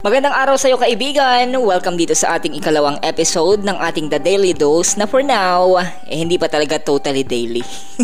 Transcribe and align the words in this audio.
Magandang 0.00 0.32
araw 0.32 0.56
sa 0.56 0.72
iyo 0.72 0.80
kaibigan! 0.80 1.52
Welcome 1.60 2.00
dito 2.00 2.16
sa 2.16 2.40
ating 2.40 2.56
ikalawang 2.56 2.96
episode 3.04 3.60
ng 3.60 3.76
ating 3.76 4.08
The 4.08 4.16
Daily 4.16 4.56
Dose 4.56 4.96
na 4.96 5.04
for 5.04 5.20
now, 5.20 5.76
eh 6.08 6.16
hindi 6.16 6.40
pa 6.40 6.48
talaga 6.48 6.80
totally 6.80 7.20
daily. 7.20 7.60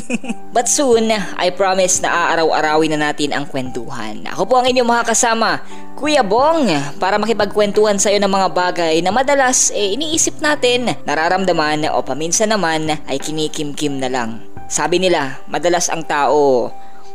But 0.54 0.69
soon, 0.69 1.09
I 1.40 1.49
promise 1.56 2.04
na 2.04 2.13
aaraw-arawin 2.13 2.93
na 2.93 3.01
natin 3.01 3.33
ang 3.33 3.49
kwentuhan. 3.49 4.29
Ako 4.29 4.45
po 4.45 4.61
ang 4.61 4.69
inyong 4.69 4.93
makakasama, 4.93 5.65
Kuya 5.97 6.21
Bong, 6.21 6.69
para 7.01 7.17
makipagkwentuhan 7.17 7.97
sa 7.97 8.13
iyo 8.13 8.21
ng 8.21 8.28
mga 8.28 8.49
bagay 8.53 8.94
na 9.01 9.08
madalas 9.08 9.72
eh, 9.72 9.97
iniisip 9.97 10.37
natin, 10.44 10.92
nararamdaman 11.08 11.88
o 11.97 12.04
paminsan 12.04 12.53
naman 12.53 12.92
ay 13.08 13.17
kinikimkim 13.17 14.04
na 14.04 14.13
lang. 14.13 14.44
Sabi 14.69 15.01
nila, 15.01 15.40
madalas 15.49 15.88
ang 15.88 16.05
tao 16.05 16.69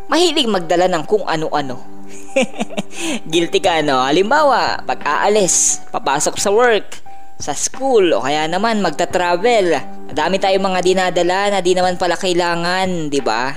mahilig 0.10 0.50
magdala 0.50 0.90
ng 0.90 1.06
kung 1.06 1.22
ano-ano 1.30 2.01
Guilty 3.32 3.60
ka 3.60 3.84
no? 3.84 4.02
Halimbawa, 4.04 4.84
pag-aalis, 4.88 5.84
papasok 5.92 6.36
sa 6.38 6.50
work, 6.52 7.02
sa 7.42 7.58
school 7.58 8.14
o 8.14 8.24
kaya 8.24 8.46
naman 8.46 8.80
magta-travel. 8.80 9.76
Madami 10.14 10.36
tayong 10.38 10.66
mga 10.66 10.80
dinadala 10.86 11.40
na 11.52 11.60
di 11.60 11.74
naman 11.74 11.98
pala 11.98 12.14
kailangan, 12.16 13.10
di 13.10 13.20
ba? 13.20 13.56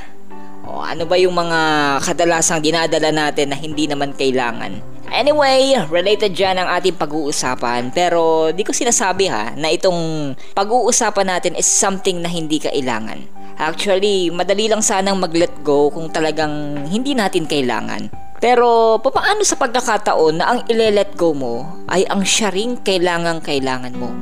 O 0.65 0.81
ano 0.81 1.05
ba 1.05 1.21
yung 1.21 1.37
mga 1.37 1.61
kadalasang 2.01 2.65
dinadala 2.65 3.13
natin 3.13 3.53
na 3.53 3.57
hindi 3.61 3.85
naman 3.85 4.17
kailangan? 4.17 4.95
Anyway, 5.15 5.77
related 5.93 6.35
dyan 6.35 6.59
ang 6.59 6.67
ating 6.75 6.97
pag-uusapan 6.97 7.95
pero 7.95 8.51
di 8.51 8.65
ko 8.67 8.73
sinasabi 8.73 9.29
ha 9.31 9.53
na 9.55 9.71
itong 9.71 10.33
pag-uusapan 10.57 11.29
natin 11.29 11.53
is 11.55 11.69
something 11.69 12.19
na 12.25 12.27
hindi 12.33 12.59
kailangan. 12.59 13.23
Actually, 13.55 14.35
madali 14.35 14.67
lang 14.67 14.83
sanang 14.83 15.21
mag-let 15.21 15.53
go 15.63 15.87
kung 15.95 16.11
talagang 16.11 16.83
hindi 16.91 17.15
natin 17.15 17.47
kailangan. 17.47 18.11
Pero 18.45 19.01
papaano 19.01 19.41
sa 19.41 19.57
pagkakataon 19.57 20.37
na 20.37 20.45
ang 20.53 20.61
ile-let 20.69 21.17
go 21.17 21.33
mo 21.33 21.65
ay 21.89 22.05
ang 22.13 22.21
siya 22.29 22.53
ring 22.53 22.77
kailangang 22.85 23.41
kailangan 23.41 23.97
mo? 23.97 24.13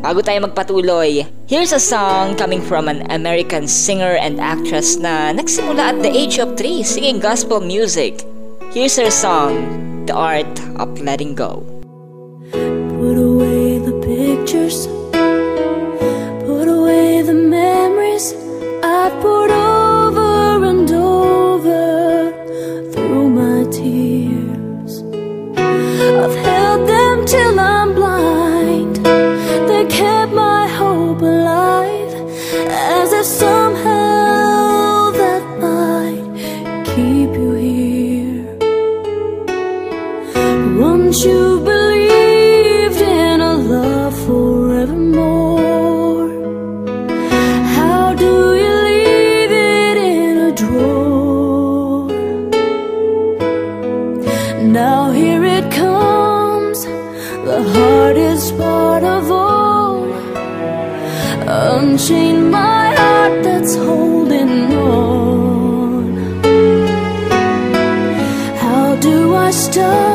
Bago 0.00 0.24
tayo 0.24 0.48
magpatuloy, 0.48 1.20
here's 1.44 1.76
a 1.76 1.78
song 1.78 2.32
coming 2.40 2.64
from 2.64 2.88
an 2.88 3.04
American 3.12 3.68
singer 3.68 4.16
and 4.16 4.40
actress 4.40 4.96
na 4.96 5.28
nagsimula 5.28 5.92
at 5.92 5.98
the 6.00 6.08
age 6.08 6.40
of 6.40 6.56
3 6.56 6.80
singing 6.80 7.20
gospel 7.20 7.60
music. 7.60 8.24
Here's 8.72 8.96
her 8.96 9.12
song, 9.12 9.60
The 10.08 10.16
Art 10.16 10.48
of 10.80 10.96
Letting 10.96 11.36
Go. 11.36 11.60
Put 12.96 13.20
away 13.20 13.76
the 13.76 13.92
pictures 14.00 14.88
Put 16.48 16.64
away 16.64 17.20
the 17.20 17.36
memories 17.36 18.32
I 18.80 19.12
put 19.20 19.51
crystal. 69.52 70.11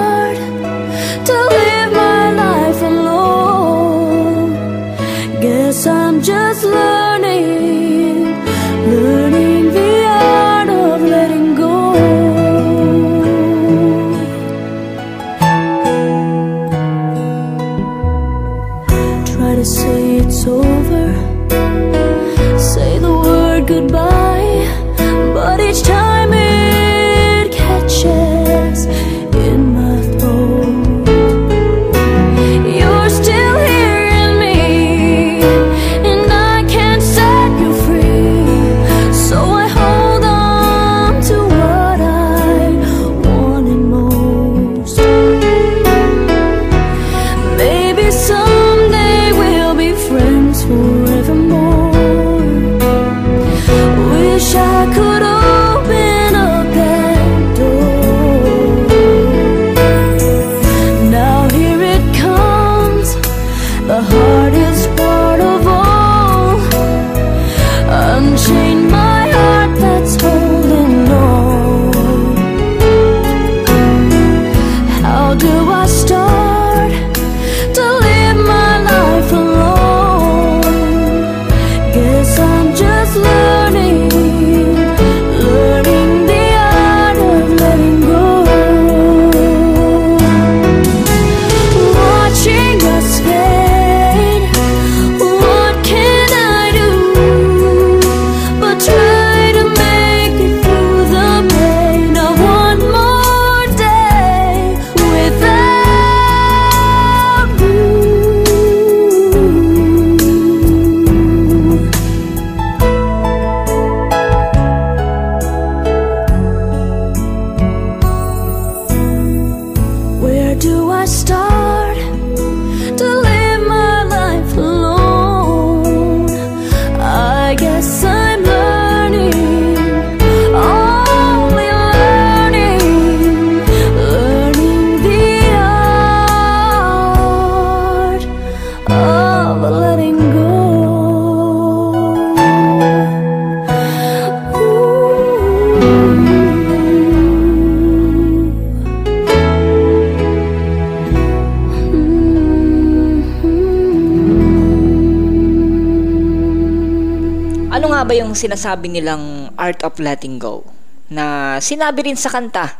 Yung 158.27 158.35
sinasabi 158.35 158.91
nilang 158.91 159.56
art 159.56 159.79
of 159.88 159.95
letting 160.03 160.35
go? 160.35 160.68
Na 161.07 161.56
sinabi 161.63 162.12
rin 162.12 162.19
sa 162.19 162.27
kanta. 162.27 162.75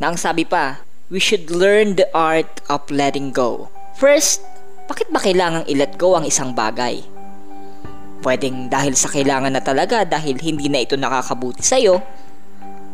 Na 0.00 0.08
ang 0.08 0.16
sabi 0.16 0.48
pa, 0.48 0.80
we 1.12 1.20
should 1.20 1.52
learn 1.52 2.00
the 2.00 2.08
art 2.16 2.64
of 2.72 2.80
letting 2.88 3.36
go. 3.36 3.68
First, 4.00 4.40
bakit 4.88 5.12
ba 5.12 5.20
kailangang 5.20 5.68
i-let 5.68 6.00
go 6.00 6.16
ang 6.16 6.24
isang 6.24 6.56
bagay? 6.56 7.04
Pwedeng 8.24 8.72
dahil 8.72 8.96
sa 8.96 9.12
kailangan 9.12 9.52
na 9.52 9.60
talaga 9.60 10.08
dahil 10.08 10.40
hindi 10.40 10.72
na 10.72 10.80
ito 10.80 10.96
nakakabuti 10.96 11.60
sa'yo. 11.60 12.00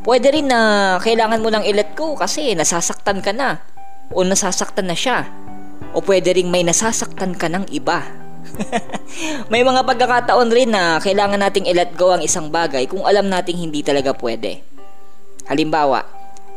Pwede 0.02 0.34
rin 0.34 0.50
na 0.50 0.98
kailangan 0.98 1.38
mo 1.38 1.54
lang 1.54 1.62
i-let 1.62 1.94
go 1.94 2.18
kasi 2.18 2.58
nasasaktan 2.58 3.22
ka 3.22 3.30
na 3.30 3.62
o 4.10 4.26
nasasaktan 4.26 4.90
na 4.90 4.98
siya. 4.98 5.30
O 5.94 6.02
pwede 6.02 6.34
rin 6.34 6.50
may 6.50 6.66
nasasaktan 6.66 7.38
ka 7.38 7.46
ng 7.46 7.70
iba. 7.70 8.02
may 9.52 9.62
mga 9.62 9.84
pagkakataon 9.84 10.48
rin 10.50 10.70
na 10.72 10.98
kailangan 11.02 11.40
nating 11.40 11.66
i-let 11.68 11.94
go 11.94 12.14
ang 12.14 12.22
isang 12.22 12.48
bagay 12.48 12.86
kung 12.86 13.04
alam 13.04 13.26
nating 13.26 13.58
hindi 13.58 13.82
talaga 13.82 14.14
pwede. 14.16 14.62
Halimbawa, 15.48 16.04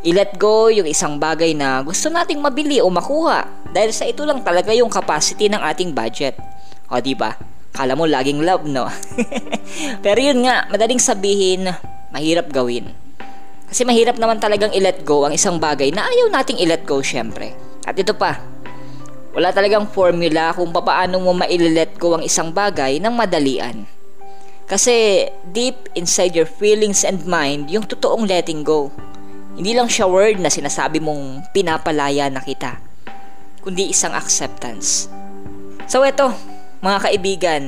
i-let 0.01 0.35
go 0.35 0.67
yung 0.67 0.89
isang 0.89 1.21
bagay 1.21 1.53
na 1.53 1.85
gusto 1.85 2.09
nating 2.09 2.41
mabili 2.41 2.81
o 2.81 2.89
makuha 2.89 3.47
dahil 3.71 3.91
sa 3.93 4.03
ito 4.09 4.25
lang 4.25 4.41
talaga 4.41 4.73
yung 4.73 4.89
capacity 4.89 5.47
ng 5.47 5.61
ating 5.61 5.93
budget. 5.93 6.35
O 6.91 6.99
di 6.99 7.15
ba? 7.15 7.37
Kala 7.71 7.95
mo 7.95 8.03
laging 8.03 8.43
love, 8.43 8.67
no? 8.67 8.91
Pero 10.03 10.19
yun 10.19 10.43
nga, 10.43 10.67
madaling 10.67 10.99
sabihin, 10.99 11.71
mahirap 12.11 12.51
gawin. 12.51 12.91
Kasi 13.71 13.87
mahirap 13.87 14.19
naman 14.19 14.43
talagang 14.43 14.75
i-let 14.75 15.07
go 15.07 15.23
ang 15.23 15.31
isang 15.31 15.55
bagay 15.55 15.95
na 15.95 16.03
ayaw 16.03 16.27
nating 16.27 16.59
i-let 16.59 16.83
go 16.83 16.99
syempre. 16.99 17.55
At 17.87 17.95
ito 17.95 18.11
pa, 18.11 18.43
wala 19.31 19.55
talagang 19.55 19.87
formula 19.87 20.51
kung 20.51 20.71
paano 20.75 21.23
mo 21.23 21.31
ma-let 21.31 21.95
go 21.95 22.19
ang 22.19 22.23
isang 22.23 22.51
bagay 22.51 22.99
ng 22.99 23.13
madalian. 23.15 23.87
Kasi 24.67 25.27
deep 25.51 25.91
inside 25.99 26.31
your 26.31 26.47
feelings 26.47 27.03
and 27.03 27.27
mind 27.27 27.67
yung 27.67 27.83
totoong 27.83 28.23
letting 28.23 28.63
go. 28.63 28.91
Hindi 29.55 29.75
lang 29.75 29.91
siya 29.91 30.07
word 30.07 30.39
na 30.39 30.47
sinasabi 30.47 31.03
mong 31.03 31.51
pinapalaya 31.51 32.31
na 32.31 32.39
kita, 32.39 32.79
kundi 33.59 33.91
isang 33.91 34.15
acceptance. 34.15 35.11
So 35.91 36.07
eto, 36.07 36.31
mga 36.79 36.97
kaibigan, 37.03 37.63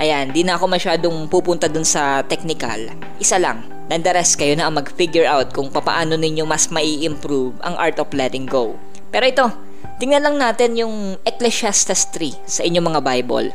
ayan, 0.00 0.32
di 0.32 0.40
na 0.40 0.56
ako 0.56 0.72
masyadong 0.72 1.28
pupunta 1.28 1.68
dun 1.68 1.84
sa 1.84 2.24
technical. 2.24 2.80
Isa 3.20 3.36
lang, 3.36 3.68
rest 3.92 4.40
kayo 4.40 4.56
na 4.56 4.72
ang 4.72 4.80
mag-figure 4.80 5.28
out 5.28 5.52
kung 5.52 5.68
paano 5.68 6.16
ninyo 6.16 6.48
mas 6.48 6.72
mai-improve 6.72 7.60
ang 7.60 7.76
art 7.76 8.00
of 8.00 8.08
letting 8.16 8.48
go. 8.48 8.72
Pero 9.12 9.28
ito, 9.28 9.67
tingnan 9.98 10.24
lang 10.24 10.36
natin 10.38 10.78
yung 10.78 11.18
Ecclesiastes 11.26 12.10
3 12.14 12.48
sa 12.48 12.62
inyong 12.62 12.86
mga 12.94 13.02
Bible. 13.02 13.48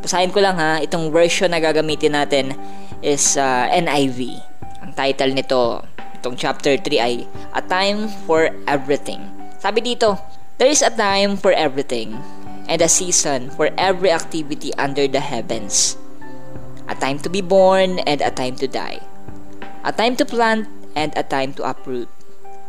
Basahin 0.00 0.32
ko 0.32 0.40
lang 0.40 0.56
ha, 0.56 0.80
itong 0.80 1.12
version 1.12 1.52
na 1.52 1.60
gagamitin 1.60 2.16
natin 2.16 2.56
is 3.04 3.36
uh, 3.36 3.68
NIV. 3.72 4.40
Ang 4.80 4.92
title 4.96 5.32
nito, 5.36 5.84
itong 6.20 6.36
chapter 6.36 6.76
3 6.76 7.00
ay 7.00 7.14
A 7.56 7.60
Time 7.64 8.08
for 8.24 8.52
Everything. 8.64 9.20
Sabi 9.60 9.84
dito, 9.84 10.16
There 10.60 10.68
is 10.68 10.84
a 10.84 10.92
time 10.92 11.40
for 11.40 11.56
everything 11.56 12.20
and 12.68 12.84
a 12.84 12.88
season 12.92 13.48
for 13.48 13.72
every 13.80 14.12
activity 14.12 14.76
under 14.76 15.08
the 15.08 15.24
heavens. 15.24 15.96
A 16.84 16.92
time 16.92 17.16
to 17.24 17.32
be 17.32 17.40
born 17.40 18.04
and 18.04 18.20
a 18.20 18.28
time 18.28 18.60
to 18.60 18.68
die. 18.68 19.00
A 19.84 19.92
time 19.92 20.20
to 20.20 20.28
plant 20.28 20.68
and 20.92 21.16
a 21.16 21.24
time 21.24 21.56
to 21.56 21.64
uproot. 21.64 22.12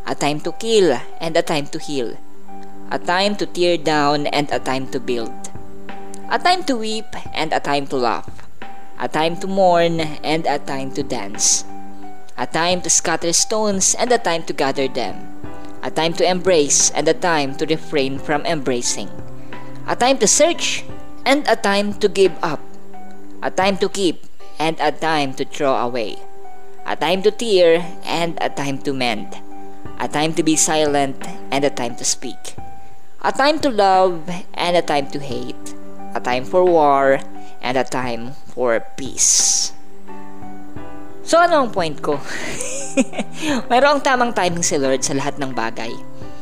A 0.07 0.15
time 0.15 0.39
to 0.47 0.55
kill 0.55 0.95
and 1.19 1.35
a 1.35 1.43
time 1.43 1.67
to 1.75 1.79
heal. 1.83 2.15
A 2.91 2.99
time 2.99 3.39
to 3.39 3.45
tear 3.45 3.77
down 3.77 4.27
and 4.27 4.51
a 4.51 4.59
time 4.59 4.91
to 4.91 4.99
build 4.99 5.31
a 6.31 6.39
time 6.39 6.63
to 6.63 6.79
weep 6.79 7.11
and 7.35 7.51
a 7.51 7.59
time 7.59 7.85
to 7.87 7.97
laugh, 7.97 8.47
a 8.97 9.07
time 9.07 9.35
to 9.35 9.47
mourn 9.47 9.99
and 10.23 10.47
a 10.47 10.59
time 10.59 10.89
to 10.95 11.03
dance, 11.03 11.65
a 12.37 12.47
time 12.47 12.79
to 12.79 12.89
scatter 12.89 13.33
stones 13.33 13.95
and 13.99 14.11
a 14.11 14.17
time 14.17 14.41
to 14.43 14.53
gather 14.53 14.87
them, 14.87 15.27
a 15.83 15.91
time 15.91 16.13
to 16.13 16.23
embrace 16.23 16.89
and 16.91 17.05
a 17.07 17.13
time 17.13 17.53
to 17.55 17.65
refrain 17.65 18.17
from 18.17 18.45
embracing, 18.45 19.11
a 19.87 19.95
time 19.95 20.17
to 20.17 20.27
search 20.27 20.85
and 21.25 21.43
a 21.49 21.55
time 21.55 21.93
to 21.99 22.07
give 22.07 22.31
up, 22.41 22.63
a 23.43 23.51
time 23.51 23.75
to 23.75 23.89
keep 23.89 24.23
and 24.57 24.79
a 24.79 24.91
time 24.91 25.33
to 25.33 25.43
throw 25.43 25.75
away, 25.75 26.15
a 26.85 26.95
time 26.95 27.21
to 27.21 27.31
tear 27.31 27.83
and 28.05 28.37
a 28.39 28.47
time 28.47 28.79
to 28.79 28.93
mend, 28.93 29.35
a 29.99 30.07
time 30.07 30.33
to 30.33 30.43
be 30.43 30.55
silent 30.55 31.19
and 31.51 31.65
a 31.65 31.69
time 31.69 31.95
to 31.97 32.05
speak, 32.05 32.55
a 33.21 33.31
time 33.31 33.61
to 33.61 33.69
love 33.69 34.25
and 34.57 34.73
a 34.77 34.81
time 34.81 35.05
to 35.09 35.21
hate 35.21 35.77
a 36.11 36.19
time 36.19 36.43
for 36.43 36.63
war, 36.63 37.23
and 37.63 37.75
a 37.79 37.87
time 37.87 38.35
for 38.51 38.83
peace. 38.99 39.71
So 41.23 41.39
ano 41.39 41.63
ang 41.63 41.69
point 41.71 42.03
ko? 42.03 42.19
Mayroong 43.71 44.03
tamang 44.03 44.35
timing 44.35 44.65
si 44.65 44.75
Lord 44.75 44.99
sa 45.05 45.15
lahat 45.15 45.39
ng 45.39 45.55
bagay. 45.55 45.91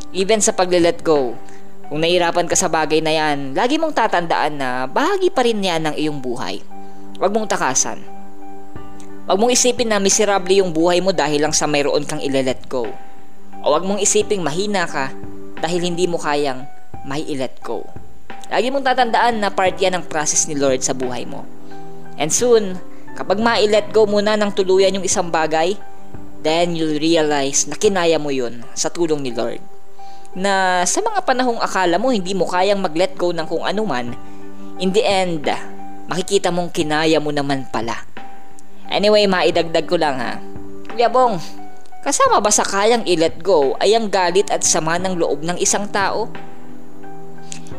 Even 0.10 0.42
sa 0.42 0.56
pagle-let 0.56 1.06
go. 1.06 1.38
Kung 1.90 2.02
nahirapan 2.02 2.50
ka 2.50 2.58
sa 2.58 2.70
bagay 2.70 3.02
na 3.02 3.14
yan, 3.14 3.54
lagi 3.54 3.78
mong 3.78 3.94
tatandaan 3.94 4.58
na 4.58 4.70
bahagi 4.90 5.30
pa 5.30 5.46
rin 5.46 5.62
yan 5.62 5.90
ng 5.90 5.96
iyong 5.98 6.18
buhay. 6.22 6.62
Huwag 7.22 7.34
mong 7.34 7.50
takasan. 7.50 8.02
Huwag 9.30 9.38
mong 9.38 9.54
isipin 9.54 9.94
na 9.94 10.02
miserable 10.02 10.58
yung 10.58 10.74
buhay 10.74 11.02
mo 11.06 11.14
dahil 11.14 11.46
lang 11.46 11.54
sa 11.54 11.70
mayroon 11.70 12.06
kang 12.10 12.22
ile-let 12.22 12.66
go. 12.66 12.90
O 13.62 13.66
huwag 13.70 13.86
mong 13.86 14.02
isiping 14.02 14.42
mahina 14.42 14.90
ka 14.90 15.14
dahil 15.60 15.84
hindi 15.84 16.08
mo 16.08 16.20
kayang 16.20 16.66
may 17.08 17.24
i-let 17.24 17.60
go. 17.64 17.84
Lagi 18.50 18.74
mong 18.74 18.86
tatandaan 18.88 19.40
na 19.40 19.54
part 19.54 19.78
yan 19.78 20.00
ng 20.00 20.06
process 20.10 20.50
ni 20.50 20.58
Lord 20.58 20.82
sa 20.82 20.98
buhay 20.98 21.24
mo. 21.30 21.46
And 22.18 22.34
soon, 22.34 22.82
kapag 23.14 23.38
ma-let 23.38 23.94
go 23.94 24.10
mo 24.10 24.20
na 24.20 24.34
ng 24.36 24.52
tuluyan 24.52 24.98
yung 24.98 25.06
isang 25.06 25.30
bagay, 25.30 25.78
then 26.42 26.74
you'll 26.74 26.98
realize 26.98 27.68
na 27.70 27.76
kinaya 27.78 28.18
mo 28.18 28.34
yun 28.34 28.66
sa 28.74 28.90
tulong 28.90 29.22
ni 29.22 29.32
Lord. 29.36 29.62
Na 30.34 30.84
sa 30.88 31.04
mga 31.04 31.22
panahong 31.26 31.62
akala 31.62 32.02
mo 32.02 32.10
hindi 32.10 32.34
mo 32.34 32.50
kayang 32.50 32.82
mag-let 32.82 33.14
go 33.16 33.30
ng 33.30 33.46
kung 33.46 33.64
ano 33.64 33.86
man, 33.86 34.18
in 34.82 34.90
the 34.96 35.04
end, 35.04 35.46
makikita 36.10 36.50
mong 36.50 36.74
kinaya 36.74 37.22
mo 37.22 37.30
naman 37.30 37.70
pala. 37.70 38.02
Anyway, 38.90 39.30
maidagdag 39.30 39.86
ko 39.86 39.96
lang 40.00 40.18
ha. 40.18 40.42
Kuya 40.90 41.06
Bong, 41.06 41.38
kasama 42.00 42.40
ba 42.40 42.52
sa 42.52 42.64
kayang 42.64 43.04
i-let 43.04 43.44
go 43.44 43.76
ay 43.84 43.96
ang 43.96 44.08
galit 44.08 44.48
at 44.50 44.64
sama 44.64 44.96
ng 45.00 45.20
loob 45.20 45.44
ng 45.44 45.60
isang 45.60 45.88
tao? 45.92 46.32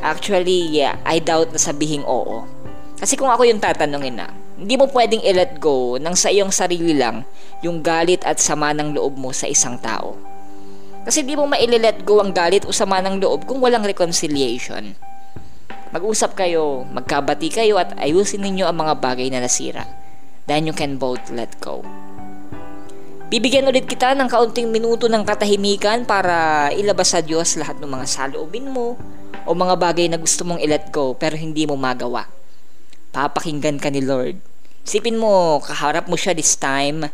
Actually, 0.00 0.68
yeah, 0.72 0.96
I 1.04 1.20
doubt 1.20 1.52
na 1.52 1.60
sabihing 1.60 2.04
oo. 2.04 2.44
Kasi 3.00 3.16
kung 3.16 3.32
ako 3.32 3.48
yung 3.48 3.60
tatanungin 3.60 4.20
na, 4.20 4.28
hindi 4.60 4.76
mo 4.76 4.84
pwedeng 4.92 5.24
i-let 5.24 5.56
go 5.56 5.96
ng 5.96 6.12
sa 6.12 6.28
iyong 6.28 6.52
sarili 6.52 6.92
lang 6.92 7.24
yung 7.64 7.80
galit 7.80 8.20
at 8.28 8.36
sama 8.36 8.76
ng 8.76 8.92
loob 8.92 9.16
mo 9.16 9.32
sa 9.32 9.48
isang 9.48 9.80
tao. 9.80 10.16
Kasi 11.04 11.24
hindi 11.24 11.32
mo 11.32 11.48
ma-let 11.48 12.04
go 12.04 12.20
ang 12.20 12.36
galit 12.36 12.68
o 12.68 12.72
sama 12.76 13.00
ng 13.00 13.24
loob 13.24 13.48
kung 13.48 13.64
walang 13.64 13.88
reconciliation. 13.88 14.92
Mag-usap 15.96 16.36
kayo, 16.36 16.84
magkabati 16.92 17.48
kayo 17.48 17.80
at 17.80 17.96
ayusin 17.96 18.44
ninyo 18.44 18.68
ang 18.68 18.76
mga 18.76 19.00
bagay 19.00 19.32
na 19.32 19.40
nasira. 19.40 19.88
Then 20.44 20.68
you 20.68 20.76
can 20.76 21.00
both 21.00 21.32
let 21.32 21.56
go. 21.64 21.80
Bibigyan 23.30 23.70
ulit 23.70 23.86
kita 23.86 24.10
ng 24.18 24.26
kaunting 24.26 24.74
minuto 24.74 25.06
ng 25.06 25.22
katahimikan 25.22 26.02
para 26.02 26.66
ilabas 26.74 27.14
sa 27.14 27.22
Diyos 27.22 27.54
lahat 27.54 27.78
ng 27.78 27.86
mga 27.86 28.06
saloobin 28.10 28.66
mo, 28.66 28.98
o 29.46 29.54
mga 29.54 29.78
bagay 29.78 30.10
na 30.10 30.18
gusto 30.18 30.42
mong 30.42 30.58
i-let 30.58 30.90
go 30.90 31.14
pero 31.14 31.38
hindi 31.38 31.62
mo 31.62 31.78
magawa. 31.78 32.26
Papakinggan 33.14 33.78
ka 33.78 33.86
ni 33.86 34.02
Lord. 34.02 34.42
Sipin 34.82 35.14
mo, 35.14 35.62
kaharap 35.62 36.10
mo 36.10 36.18
siya 36.18 36.34
this 36.34 36.58
time 36.58 37.06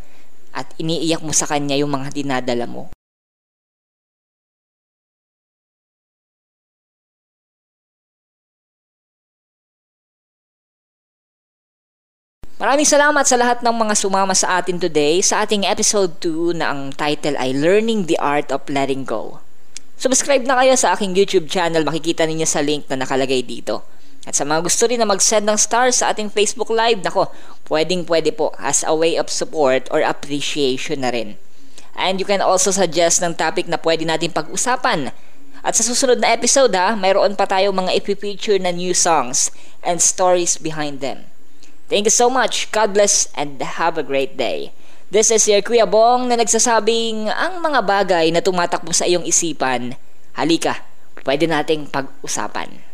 at 0.56 0.66
iniiyak 0.80 1.20
mo 1.20 1.37
sa 1.37 1.44
kanya 1.44 1.76
yung 1.76 1.92
mga 1.92 2.08
dinadala 2.16 2.64
mo. 2.64 2.95
Maraming 12.56 12.88
salamat 12.88 13.28
sa 13.28 13.36
lahat 13.36 13.60
ng 13.60 13.76
mga 13.84 13.92
sumama 14.00 14.32
sa 14.32 14.56
atin 14.56 14.80
today 14.80 15.20
sa 15.20 15.44
ating 15.44 15.68
episode 15.68 16.16
2 16.25 16.56
na 16.56 16.72
ang 16.72 16.88
title 16.88 17.36
ay 17.36 17.52
Learning 17.52 18.08
the 18.08 18.16
Art 18.16 18.48
of 18.48 18.64
Letting 18.72 19.04
Go. 19.04 19.44
Subscribe 20.00 20.40
na 20.40 20.64
kayo 20.64 20.72
sa 20.72 20.96
aking 20.96 21.12
YouTube 21.12 21.52
channel, 21.52 21.84
makikita 21.84 22.25
ninyo 22.25 22.48
sa 22.48 22.64
link 22.64 22.88
na 22.88 22.96
nakalagay 22.96 23.44
dito. 23.44 23.84
At 24.25 24.40
sa 24.40 24.48
mga 24.48 24.64
gusto 24.64 24.88
rin 24.88 24.96
na 24.96 25.04
mag-send 25.04 25.44
ng 25.44 25.60
stars 25.60 26.00
sa 26.00 26.16
ating 26.16 26.32
Facebook 26.32 26.72
Live, 26.72 27.04
nako, 27.04 27.28
pwedeng 27.68 28.08
pwede 28.08 28.32
po 28.32 28.56
as 28.56 28.80
a 28.88 28.96
way 28.96 29.20
of 29.20 29.28
support 29.28 29.84
or 29.92 30.00
appreciation 30.00 31.04
na 31.04 31.12
rin. 31.12 31.36
And 31.92 32.16
you 32.16 32.25
can 32.25 32.40
also 32.40 32.72
suggest 32.72 33.20
ng 33.20 33.36
topic 33.36 33.68
na 33.68 33.76
pwede 33.76 34.08
natin 34.08 34.32
pag-usapan. 34.32 35.12
At 35.60 35.76
sa 35.76 35.84
susunod 35.84 36.25
na 36.25 36.32
episode 36.32 36.72
ha, 36.72 36.96
mayroon 36.96 37.36
pa 37.36 37.44
tayo 37.44 37.68
mga 37.68 37.92
ipipicture 38.00 38.56
na 38.56 38.72
new 38.72 38.96
songs 38.96 39.52
and 39.84 40.00
stories 40.00 40.56
behind 40.56 41.04
them. 41.04 41.35
Thank 41.86 42.10
you 42.10 42.14
so 42.14 42.26
much. 42.26 42.66
God 42.74 42.98
bless 42.98 43.30
and 43.38 43.62
have 43.62 43.94
a 43.94 44.02
great 44.02 44.34
day. 44.34 44.74
This 45.06 45.30
is 45.30 45.46
your 45.46 45.62
Kuya 45.62 45.86
Bong 45.86 46.26
na 46.26 46.34
nagsasabing 46.34 47.30
ang 47.30 47.62
mga 47.62 47.80
bagay 47.86 48.26
na 48.34 48.42
tumatakbo 48.42 48.90
sa 48.90 49.06
iyong 49.06 49.22
isipan, 49.22 49.94
halika, 50.34 50.82
pwede 51.22 51.46
nating 51.46 51.86
pag-usapan. 51.86 52.85